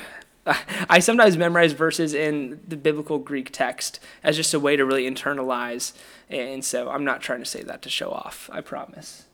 I 0.88 0.98
sometimes 1.00 1.36
memorize 1.36 1.72
verses 1.72 2.14
in 2.14 2.60
the 2.66 2.76
biblical 2.76 3.18
Greek 3.18 3.50
text 3.52 4.00
as 4.22 4.36
just 4.36 4.54
a 4.54 4.60
way 4.60 4.76
to 4.76 4.84
really 4.84 5.08
internalize. 5.08 5.92
And 6.28 6.64
so 6.64 6.90
I'm 6.90 7.04
not 7.04 7.20
trying 7.20 7.40
to 7.40 7.46
say 7.46 7.62
that 7.62 7.82
to 7.82 7.90
show 7.90 8.10
off, 8.10 8.48
I 8.52 8.60
promise. 8.60 9.26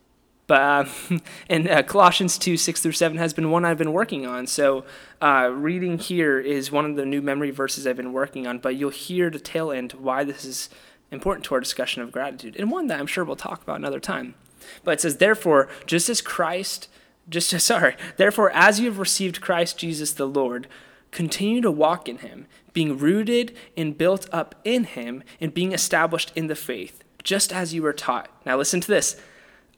But 0.47 0.61
uh, 0.63 0.85
and 1.49 1.69
uh, 1.69 1.83
Colossians 1.83 2.39
2 2.39 2.57
6 2.57 2.81
through 2.81 2.93
7 2.93 3.19
has 3.19 3.35
been 3.35 3.51
one 3.51 3.65
I've 3.65 3.79
been 3.79 3.93
working 3.93 4.27
on. 4.27 4.47
So 4.47 4.85
uh, 5.21 5.51
reading 5.53 5.99
here 5.99 6.39
is 6.39 6.71
one 6.71 6.85
of 6.85 6.97
the 6.97 7.07
new 7.07 7.23
memory 7.23 7.51
verses 7.51 7.87
I've 7.87 7.97
been 7.97 8.13
working 8.13 8.47
on. 8.47 8.59
But 8.59 8.77
you'll 8.77 8.91
hear 8.91 9.31
the 9.31 9.41
tail 9.41 9.71
end 9.71 9.93
why 9.93 10.25
this 10.25 10.45
is 10.45 10.71
important 11.11 11.45
to 11.47 11.55
our 11.55 11.61
discussion 11.61 12.03
of 12.03 12.13
gratitude, 12.13 12.57
and 12.59 12.71
one 12.71 12.89
that 12.89 12.99
I'm 12.99 13.07
sure 13.07 13.25
we'll 13.25 13.37
talk 13.37 13.63
about 13.63 13.77
another 13.77 14.01
time. 14.01 14.35
But 14.83 14.93
it 14.93 15.01
says, 15.01 15.17
Therefore, 15.19 15.69
just 15.87 16.09
as 16.09 16.21
Christ, 16.21 16.89
just 17.29 17.49
sorry, 17.61 17.97
therefore, 18.17 18.51
as 18.51 18.81
you 18.81 18.87
have 18.87 18.99
received 18.99 19.41
Christ 19.41 19.79
Jesus 19.79 20.13
the 20.13 20.27
Lord, 20.27 20.67
Continue 21.16 21.62
to 21.62 21.70
walk 21.70 22.11
in 22.11 22.18
Him, 22.18 22.46
being 22.75 22.99
rooted 22.99 23.56
and 23.75 23.96
built 23.96 24.28
up 24.32 24.54
in 24.64 24.85
Him, 24.85 25.23
and 25.40 25.54
being 25.54 25.73
established 25.73 26.30
in 26.37 26.49
the 26.49 26.54
faith, 26.54 27.02
just 27.23 27.54
as 27.54 27.73
you 27.73 27.80
were 27.80 27.94
taught. 27.94 28.28
Now, 28.44 28.58
listen 28.58 28.82
to 28.82 28.87
this 28.87 29.18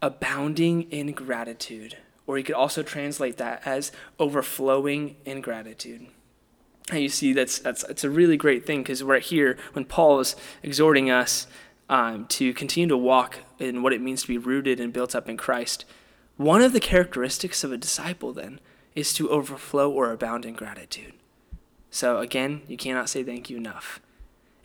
abounding 0.01 0.81
in 0.91 1.13
gratitude. 1.13 1.95
Or 2.27 2.37
you 2.37 2.43
could 2.43 2.55
also 2.55 2.83
translate 2.83 3.37
that 3.37 3.61
as 3.65 3.93
overflowing 4.19 5.15
in 5.23 5.39
gratitude. 5.39 6.07
And 6.91 6.99
you 6.99 7.07
see, 7.07 7.31
that's, 7.31 7.59
that's 7.59 7.85
it's 7.85 8.03
a 8.03 8.09
really 8.09 8.35
great 8.35 8.65
thing 8.65 8.83
because 8.83 9.01
right 9.01 9.23
here, 9.23 9.57
when 9.71 9.85
Paul 9.85 10.19
is 10.19 10.35
exhorting 10.61 11.09
us 11.09 11.47
um, 11.87 12.25
to 12.31 12.53
continue 12.53 12.89
to 12.89 12.97
walk 12.97 13.39
in 13.59 13.81
what 13.81 13.93
it 13.93 14.01
means 14.01 14.23
to 14.23 14.27
be 14.27 14.37
rooted 14.37 14.81
and 14.81 14.91
built 14.91 15.15
up 15.15 15.29
in 15.29 15.37
Christ, 15.37 15.85
one 16.35 16.61
of 16.61 16.73
the 16.73 16.81
characteristics 16.81 17.63
of 17.63 17.71
a 17.71 17.77
disciple 17.77 18.33
then 18.33 18.59
is 18.93 19.13
to 19.13 19.29
overflow 19.29 19.89
or 19.89 20.11
abound 20.11 20.43
in 20.43 20.53
gratitude. 20.53 21.13
So 21.91 22.19
again, 22.19 22.61
you 22.67 22.77
cannot 22.77 23.09
say 23.09 23.23
thank 23.23 23.49
you 23.49 23.57
enough. 23.57 23.99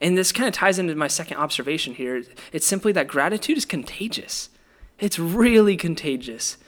And 0.00 0.18
this 0.18 0.32
kind 0.32 0.48
of 0.48 0.54
ties 0.54 0.78
into 0.78 0.94
my 0.94 1.08
second 1.08 1.38
observation 1.38 1.94
here. 1.94 2.22
It's 2.52 2.66
simply 2.66 2.92
that 2.92 3.08
gratitude 3.08 3.56
is 3.56 3.64
contagious. 3.64 4.50
It's 4.98 5.18
really 5.18 5.76
contagious. 5.76 6.58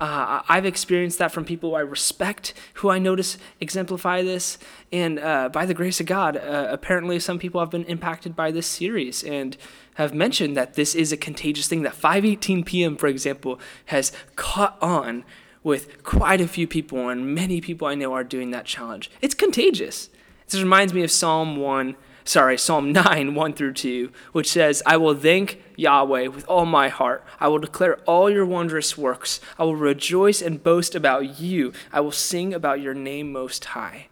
Uh, 0.00 0.42
I've 0.48 0.66
experienced 0.66 1.18
that 1.20 1.30
from 1.30 1.44
people 1.44 1.76
I 1.76 1.80
respect, 1.80 2.52
who 2.74 2.90
I 2.90 2.98
notice 2.98 3.38
exemplify 3.60 4.22
this. 4.22 4.58
And 4.92 5.20
uh, 5.20 5.48
by 5.50 5.66
the 5.66 5.74
grace 5.74 6.00
of 6.00 6.06
God, 6.06 6.36
uh, 6.36 6.66
apparently 6.68 7.20
some 7.20 7.38
people 7.38 7.60
have 7.60 7.70
been 7.70 7.84
impacted 7.84 8.34
by 8.34 8.50
this 8.50 8.66
series 8.66 9.22
and 9.22 9.56
have 9.94 10.12
mentioned 10.12 10.56
that 10.56 10.74
this 10.74 10.96
is 10.96 11.12
a 11.12 11.16
contagious 11.16 11.68
thing. 11.68 11.82
That 11.82 11.94
5:18 11.94 12.66
p.m., 12.66 12.96
for 12.96 13.06
example, 13.06 13.60
has 13.86 14.10
caught 14.34 14.76
on 14.82 15.24
with 15.64 16.04
quite 16.04 16.40
a 16.40 16.46
few 16.46 16.68
people, 16.68 17.08
and 17.08 17.34
many 17.34 17.60
people 17.60 17.88
I 17.88 17.96
know 17.96 18.12
are 18.12 18.22
doing 18.22 18.52
that 18.52 18.66
challenge. 18.66 19.10
It's 19.20 19.34
contagious. 19.34 20.10
This 20.46 20.60
reminds 20.60 20.94
me 20.94 21.02
of 21.02 21.10
Psalm 21.10 21.56
1 21.56 21.96
sorry, 22.24 22.56
Psalm 22.58 22.92
9, 22.92 23.34
1 23.34 23.52
through 23.52 23.74
2, 23.74 24.10
which 24.32 24.50
says, 24.50 24.82
I 24.86 24.96
will 24.96 25.14
thank 25.14 25.62
Yahweh 25.76 26.28
with 26.28 26.46
all 26.48 26.66
my 26.66 26.88
heart. 26.88 27.24
I 27.38 27.48
will 27.48 27.58
declare 27.58 27.96
all 28.06 28.30
your 28.30 28.46
wondrous 28.46 28.98
works. 28.98 29.40
I 29.58 29.64
will 29.64 29.76
rejoice 29.76 30.42
and 30.42 30.62
boast 30.62 30.94
about 30.94 31.38
you. 31.38 31.72
I 31.92 32.00
will 32.00 32.12
sing 32.12 32.54
about 32.54 32.80
your 32.80 32.94
name 32.94 33.32
most 33.32 33.64
high. 33.66 34.08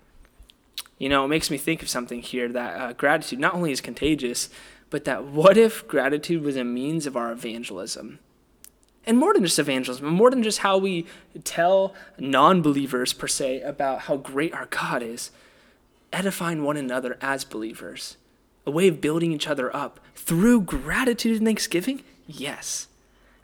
You 0.98 1.08
know, 1.08 1.24
it 1.24 1.28
makes 1.28 1.50
me 1.50 1.58
think 1.58 1.82
of 1.82 1.88
something 1.88 2.22
here 2.22 2.48
that 2.48 2.80
uh, 2.80 2.92
gratitude 2.92 3.40
not 3.40 3.54
only 3.54 3.72
is 3.72 3.80
contagious, 3.80 4.48
but 4.90 5.04
that 5.04 5.24
what 5.24 5.56
if 5.56 5.88
gratitude 5.88 6.44
was 6.44 6.56
a 6.56 6.64
means 6.64 7.06
of 7.06 7.16
our 7.16 7.32
evangelism? 7.32 8.20
And 9.04 9.18
more 9.18 9.34
than 9.34 9.44
just 9.44 9.58
evangelism, 9.58 10.06
more 10.06 10.30
than 10.30 10.42
just 10.42 10.58
how 10.58 10.78
we 10.78 11.06
tell 11.44 11.94
non 12.18 12.62
believers, 12.62 13.12
per 13.12 13.26
se, 13.26 13.60
about 13.62 14.02
how 14.02 14.16
great 14.16 14.54
our 14.54 14.66
God 14.66 15.02
is, 15.02 15.30
edifying 16.12 16.62
one 16.62 16.76
another 16.76 17.18
as 17.20 17.44
believers, 17.44 18.16
a 18.64 18.70
way 18.70 18.86
of 18.86 19.00
building 19.00 19.32
each 19.32 19.48
other 19.48 19.74
up 19.74 19.98
through 20.14 20.62
gratitude 20.62 21.38
and 21.38 21.46
thanksgiving? 21.46 22.02
Yes. 22.26 22.88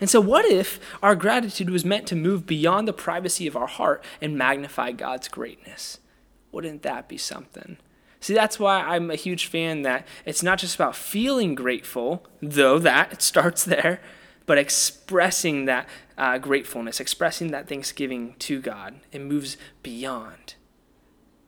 And 0.00 0.08
so, 0.08 0.20
what 0.20 0.44
if 0.44 0.78
our 1.02 1.16
gratitude 1.16 1.70
was 1.70 1.84
meant 1.84 2.06
to 2.08 2.16
move 2.16 2.46
beyond 2.46 2.86
the 2.86 2.92
privacy 2.92 3.46
of 3.46 3.56
our 3.56 3.66
heart 3.66 4.04
and 4.20 4.38
magnify 4.38 4.92
God's 4.92 5.28
greatness? 5.28 5.98
Wouldn't 6.52 6.82
that 6.82 7.08
be 7.08 7.18
something? 7.18 7.78
See, 8.20 8.34
that's 8.34 8.58
why 8.58 8.80
I'm 8.80 9.10
a 9.10 9.16
huge 9.16 9.46
fan 9.46 9.82
that 9.82 10.06
it's 10.24 10.42
not 10.42 10.58
just 10.58 10.74
about 10.74 10.96
feeling 10.96 11.54
grateful, 11.54 12.24
though 12.40 12.78
that 12.78 13.12
it 13.12 13.22
starts 13.22 13.64
there, 13.64 14.00
but 14.48 14.56
expressing 14.56 15.66
that 15.66 15.86
uh, 16.16 16.38
gratefulness, 16.38 17.00
expressing 17.00 17.50
that 17.50 17.68
thanksgiving 17.68 18.34
to 18.38 18.62
God. 18.62 18.94
It 19.12 19.20
moves 19.20 19.58
beyond. 19.82 20.54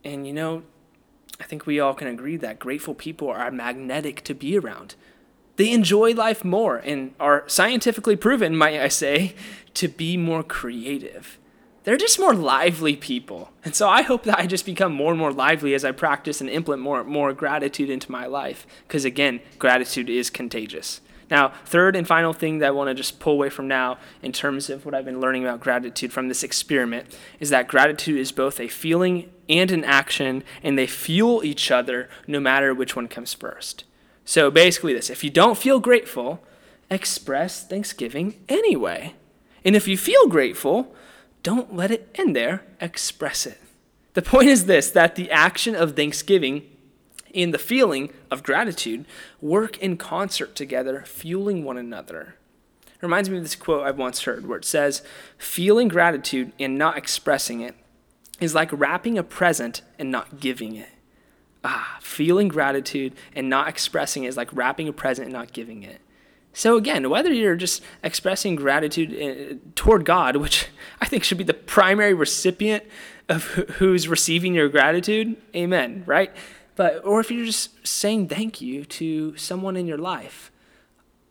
And 0.05 0.27
you 0.27 0.33
know, 0.33 0.61
I 1.39 1.45
think 1.45 1.65
we 1.65 1.79
all 1.79 1.95
can 1.95 2.07
agree 2.07 2.37
that 2.37 2.59
grateful 2.59 2.93
people 2.93 3.27
are 3.27 3.49
magnetic 3.49 4.23
to 4.25 4.35
be 4.35 4.55
around. 4.55 4.93
They 5.55 5.71
enjoy 5.71 6.13
life 6.13 6.45
more 6.45 6.77
and 6.77 7.15
are 7.19 7.43
scientifically 7.47 8.15
proven, 8.15 8.55
might 8.55 8.79
I 8.79 8.87
say, 8.87 9.33
to 9.73 9.87
be 9.87 10.15
more 10.15 10.43
creative. 10.43 11.39
They're 11.83 11.97
just 11.97 12.19
more 12.19 12.35
lively 12.35 12.95
people. 12.95 13.51
And 13.65 13.75
so 13.75 13.89
I 13.89 14.03
hope 14.03 14.25
that 14.25 14.37
I 14.37 14.45
just 14.45 14.67
become 14.67 14.93
more 14.93 15.09
and 15.09 15.19
more 15.19 15.33
lively 15.33 15.73
as 15.73 15.83
I 15.83 15.91
practice 15.91 16.39
and 16.39 16.51
implement 16.51 16.83
more 16.83 17.03
more 17.03 17.33
gratitude 17.33 17.89
into 17.89 18.11
my 18.11 18.27
life 18.27 18.67
because 18.87 19.05
again, 19.05 19.41
gratitude 19.57 20.07
is 20.07 20.29
contagious. 20.29 21.01
Now, 21.31 21.53
third 21.63 21.95
and 21.95 22.05
final 22.05 22.33
thing 22.33 22.59
that 22.59 22.67
I 22.67 22.71
want 22.71 22.89
to 22.89 22.93
just 22.93 23.21
pull 23.21 23.33
away 23.33 23.49
from 23.49 23.69
now 23.69 23.97
in 24.21 24.33
terms 24.33 24.69
of 24.69 24.85
what 24.85 24.93
I've 24.93 25.05
been 25.05 25.21
learning 25.21 25.45
about 25.45 25.61
gratitude 25.61 26.11
from 26.11 26.27
this 26.27 26.43
experiment 26.43 27.17
is 27.39 27.49
that 27.49 27.69
gratitude 27.69 28.19
is 28.19 28.33
both 28.33 28.59
a 28.59 28.67
feeling 28.67 29.31
and 29.47 29.71
an 29.71 29.85
action, 29.85 30.43
and 30.61 30.77
they 30.77 30.87
fuel 30.87 31.43
each 31.43 31.71
other 31.71 32.09
no 32.27 32.41
matter 32.41 32.73
which 32.73 32.97
one 32.97 33.07
comes 33.07 33.33
first. 33.33 33.85
So 34.25 34.51
basically, 34.51 34.93
this 34.93 35.09
if 35.09 35.23
you 35.23 35.29
don't 35.29 35.57
feel 35.57 35.79
grateful, 35.79 36.43
express 36.89 37.65
thanksgiving 37.65 38.43
anyway. 38.49 39.15
And 39.63 39.75
if 39.75 39.87
you 39.87 39.97
feel 39.97 40.27
grateful, 40.27 40.93
don't 41.43 41.75
let 41.75 41.91
it 41.91 42.13
end 42.15 42.35
there, 42.35 42.63
express 42.81 43.45
it. 43.45 43.59
The 44.13 44.21
point 44.21 44.49
is 44.49 44.65
this 44.65 44.91
that 44.91 45.15
the 45.15 45.31
action 45.31 45.75
of 45.75 45.95
thanksgiving 45.95 46.63
and 47.33 47.53
the 47.53 47.59
feeling 47.59 48.11
of 48.29 48.43
gratitude 48.43 49.05
work 49.39 49.77
in 49.77 49.97
concert 49.97 50.55
together, 50.55 51.03
fueling 51.05 51.63
one 51.63 51.77
another. 51.77 52.35
It 52.85 53.01
reminds 53.01 53.29
me 53.29 53.37
of 53.37 53.43
this 53.43 53.55
quote 53.55 53.85
I've 53.85 53.97
once 53.97 54.21
heard 54.23 54.47
where 54.47 54.59
it 54.59 54.65
says, 54.65 55.01
Feeling 55.37 55.87
gratitude 55.87 56.53
and 56.59 56.77
not 56.77 56.97
expressing 56.97 57.61
it 57.61 57.75
is 58.39 58.55
like 58.55 58.69
wrapping 58.71 59.17
a 59.17 59.23
present 59.23 59.81
and 59.97 60.11
not 60.11 60.39
giving 60.39 60.75
it. 60.75 60.89
Ah, 61.63 61.97
feeling 62.01 62.47
gratitude 62.47 63.13
and 63.35 63.49
not 63.49 63.67
expressing 63.67 64.23
it 64.23 64.27
is 64.27 64.37
like 64.37 64.49
wrapping 64.51 64.87
a 64.87 64.93
present 64.93 65.25
and 65.25 65.33
not 65.33 65.53
giving 65.53 65.83
it. 65.83 66.01
So, 66.53 66.75
again, 66.75 67.09
whether 67.09 67.31
you're 67.31 67.55
just 67.55 67.81
expressing 68.03 68.55
gratitude 68.55 69.13
uh, 69.13 69.55
toward 69.75 70.03
God, 70.03 70.35
which 70.35 70.67
I 71.01 71.05
think 71.05 71.23
should 71.23 71.37
be 71.37 71.43
the 71.43 71.53
primary 71.53 72.13
recipient 72.13 72.83
of 73.29 73.43
who's 73.43 74.07
receiving 74.07 74.53
your 74.53 74.67
gratitude, 74.67 75.37
amen, 75.55 76.03
right? 76.05 76.31
But, 76.75 77.05
or 77.05 77.19
if 77.19 77.29
you're 77.29 77.45
just 77.45 77.85
saying 77.85 78.27
thank 78.27 78.61
you 78.61 78.85
to 78.85 79.35
someone 79.37 79.75
in 79.75 79.87
your 79.87 79.97
life, 79.97 80.51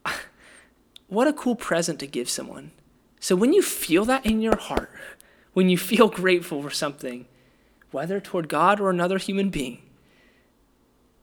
what 1.09 1.28
a 1.28 1.32
cool 1.32 1.56
present 1.56 1.99
to 2.00 2.06
give 2.06 2.28
someone. 2.28 2.73
So 3.18 3.37
when 3.37 3.52
you 3.52 3.62
feel 3.62 4.04
that 4.06 4.25
in 4.25 4.40
your 4.40 4.56
heart, 4.56 4.90
when 5.52 5.68
you 5.68 5.78
feel 5.78 6.09
grateful 6.23 6.62
for 6.62 6.70
something, 6.70 7.26
whether 7.90 8.20
toward 8.20 8.49
God 8.49 8.80
or 8.80 8.90
another 8.90 9.18
human 9.18 9.50
being, 9.50 9.82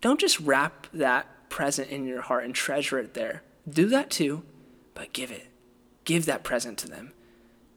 don't 0.02 0.20
just 0.20 0.40
wrap 0.40 0.88
that 0.94 1.28
present 1.50 1.90
in 1.90 2.06
your 2.06 2.22
heart 2.22 2.46
and 2.46 2.54
treasure 2.54 3.00
it 3.00 3.14
there. 3.14 3.42
Do 3.68 3.88
that 3.90 4.10
too, 4.10 4.44
but 4.94 5.14
give 5.14 5.32
it. 5.32 5.48
Give 6.06 6.26
that 6.26 6.44
present 6.44 6.78
to 6.80 6.88
them. 6.88 7.14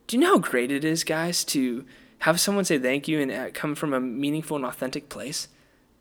Do 0.07 0.17
you 0.17 0.23
know 0.23 0.35
how 0.35 0.39
great 0.39 0.71
it 0.71 0.85
is, 0.85 1.05
guys, 1.05 1.45
to 1.45 1.85
have 2.21 2.41
someone 2.41 2.65
say 2.65 2.79
thank 2.79 3.09
you 3.09 3.21
and 3.21 3.31
uh, 3.31 3.49
come 3.53 3.75
from 3.75 3.95
a 3.95 4.01
meaningful 4.01 4.57
and 4.57 4.67
authentic 4.67 5.09
place? 5.09 5.49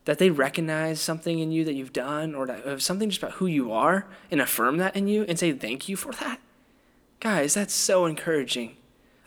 That 0.05 0.17
they 0.17 0.29
recognize 0.29 0.99
something 0.99 1.39
in 1.39 1.51
you 1.51 1.63
that 1.65 1.73
you've 1.73 1.93
done 1.93 2.33
or 2.33 2.47
that, 2.47 2.81
something 2.81 3.09
just 3.09 3.21
about 3.21 3.35
who 3.35 3.45
you 3.45 3.71
are 3.71 4.07
and 4.31 4.41
affirm 4.41 4.77
that 4.77 4.95
in 4.95 5.07
you 5.07 5.25
and 5.27 5.37
say 5.37 5.51
thank 5.51 5.89
you 5.89 5.95
for 5.95 6.13
that. 6.13 6.39
Guys, 7.19 7.53
that's 7.53 7.73
so 7.73 8.05
encouraging. 8.05 8.77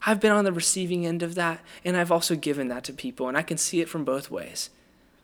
I've 0.05 0.21
been 0.21 0.33
on 0.33 0.45
the 0.45 0.52
receiving 0.52 1.07
end 1.07 1.23
of 1.23 1.35
that, 1.37 1.61
and 1.85 1.97
I've 1.97 2.11
also 2.11 2.35
given 2.35 2.69
that 2.69 2.85
to 2.85 2.93
people, 2.93 3.29
and 3.29 3.37
I 3.37 3.43
can 3.43 3.57
see 3.57 3.81
it 3.81 3.88
from 3.88 4.05
both 4.05 4.31
ways. 4.31 4.71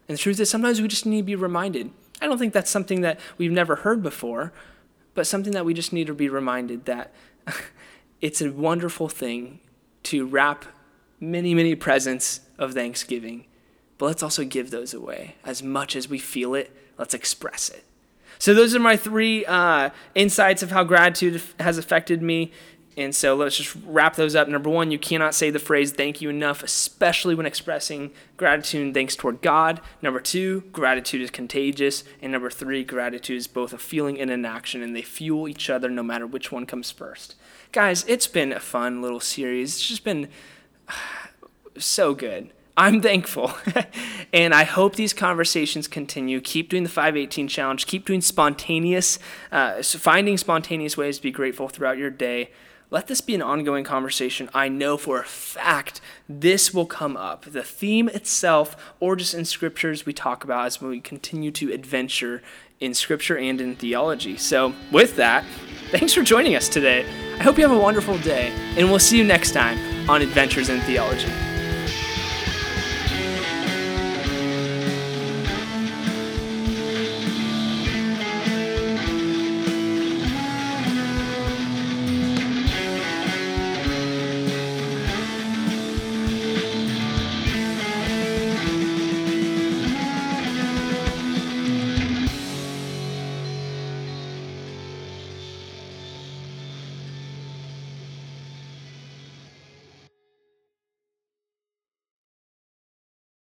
And 0.07 0.17
the 0.17 0.23
truth 0.23 0.39
is, 0.39 0.49
sometimes 0.49 0.81
we 0.81 0.87
just 0.87 1.07
need 1.07 1.23
to 1.23 1.25
be 1.25 1.35
reminded. 1.35 1.91
I 2.23 2.27
don't 2.27 2.39
think 2.39 2.53
that's 2.53 2.71
something 2.71 3.01
that 3.01 3.19
we've 3.37 3.51
never 3.51 3.77
heard 3.77 4.03
before, 4.03 4.53
but 5.15 5.27
something 5.27 5.53
that 5.55 5.65
we 5.65 5.75
just 5.75 5.93
need 5.93 6.07
to 6.07 6.15
be 6.15 6.29
reminded 6.29 6.85
that 6.85 7.13
it's 8.21 8.41
a 8.41 8.53
wonderful 8.53 9.09
thing 9.09 9.59
to 10.05 10.27
wrap 10.27 10.65
many, 11.19 11.55
many 11.55 11.75
presents 11.75 12.43
of 12.59 12.75
Thanksgiving 12.75 13.47
but 13.99 14.07
let's 14.07 14.23
also 14.23 14.45
give 14.45 14.71
those 14.71 14.95
away. 14.95 15.35
As 15.45 15.63
much 15.63 15.97
as 15.97 16.09
we 16.09 16.19
feel 16.19 16.55
it, 16.55 16.75
let's 16.97 17.15
express 17.15 17.69
it. 17.69 17.85
So, 18.39 18.55
those 18.55 18.75
are 18.75 18.81
my 18.81 18.97
three 18.97 19.45
uh, 19.45 19.91
insights 20.15 20.63
of 20.63 20.71
how 20.71 20.85
gratitude 20.85 21.43
has 21.59 21.77
affected 21.77 22.23
me. 22.23 22.53
And 22.97 23.15
so, 23.15 23.35
let's 23.35 23.57
just 23.57 23.77
wrap 23.85 24.15
those 24.15 24.37
up. 24.37 24.47
Number 24.47 24.71
one, 24.71 24.93
you 24.93 24.99
cannot 24.99 25.35
say 25.35 25.51
the 25.51 25.59
phrase 25.59 25.91
thank 25.91 26.21
you 26.21 26.31
enough, 26.31 26.63
especially 26.63 27.35
when 27.35 27.47
expressing 27.47 28.13
gratitude 28.37 28.83
and 28.83 28.95
thanks 28.95 29.17
toward 29.17 29.43
God. 29.43 29.81
Number 30.01 30.21
two, 30.21 30.63
gratitude 30.73 31.21
is 31.21 31.31
contagious. 31.31 32.05
And 32.23 32.31
number 32.31 32.51
three, 32.51 32.85
gratitude 32.85 33.39
is 33.39 33.49
both 33.49 33.73
a 33.73 33.79
feeling 33.79 34.21
and 34.21 34.31
an 34.31 34.45
action, 34.45 34.83
and 34.83 34.95
they 34.95 35.03
fuel 35.03 35.49
each 35.49 35.69
other 35.69 35.91
no 35.91 36.05
matter 36.05 36.27
which 36.27 36.53
one 36.53 36.65
comes 36.65 36.93
first. 36.93 37.35
Guys, 37.73 38.05
it's 38.07 38.29
been 38.29 38.53
a 38.53 38.61
fun 38.61 39.03
little 39.03 39.21
series. 39.21 39.75
It's 39.75 39.89
just 39.89 40.05
been 40.05 40.29
so 41.77 42.15
good. 42.15 42.53
I'm 42.79 43.03
thankful. 43.03 43.53
and 44.33 44.55
I 44.55 44.63
hope 44.63 44.95
these 44.95 45.13
conversations 45.13 45.89
continue. 45.89 46.41
Keep 46.41 46.71
doing 46.71 46.85
the 46.85 46.89
518 46.89 47.49
challenge. 47.49 47.89
Keep 47.89 48.07
doing 48.07 48.21
spontaneous, 48.21 49.19
uh, 49.51 49.83
finding 49.83 50.39
spontaneous 50.39 50.97
ways 50.97 51.17
to 51.17 51.23
be 51.25 51.33
grateful 51.33 51.69
throughout 51.69 51.99
your 51.99 52.11
day. 52.11 52.51
let 52.91 53.09
this 53.09 53.21
be 53.21 53.35
an 53.35 53.43
ongoing 53.43 53.85
conversation. 53.85 54.49
I 54.55 54.69
know 54.69 54.97
for 54.97 55.19
a 55.19 55.25
fact 55.25 56.01
this 56.29 56.73
will 56.73 56.87
come 56.87 57.17
up. 57.17 57.45
The 57.47 57.65
theme 57.65 58.09
itself, 58.11 58.95
or 59.01 59.17
just 59.17 59.35
in 59.35 59.45
scriptures 59.45 60.07
we 60.07 60.13
talk 60.13 60.45
about 60.45 60.67
as 60.67 60.81
we 60.81 61.01
continue 61.01 61.51
to 61.51 61.73
adventure 61.73 62.43
in 62.81 62.95
scripture 62.95 63.37
and 63.37 63.61
in 63.61 63.75
theology. 63.75 64.37
So, 64.37 64.73
with 64.93 65.17
that, 65.17 65.45
thanks 65.91 66.15
for 66.15 66.23
joining 66.23 66.55
us 66.55 66.69
today. 66.69 67.05
I 67.39 67.43
hope 67.43 67.59
you 67.59 67.69
have 67.69 67.77
a 67.77 67.83
wonderful 67.83 68.17
day, 68.19 68.53
and 68.77 68.89
we'll 68.89 69.01
see 69.01 69.19
you 69.19 69.25
next 69.25 69.51
time 69.51 70.09
on 70.09 70.23
Adventures 70.23 70.69
in 70.69 70.81
Theology. 70.83 71.58